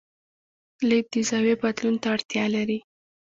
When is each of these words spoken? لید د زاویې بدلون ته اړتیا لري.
لید 0.87 1.05
د 1.13 1.15
زاویې 1.29 1.55
بدلون 1.61 1.95
ته 2.01 2.07
اړتیا 2.15 2.45
لري. 2.55 2.79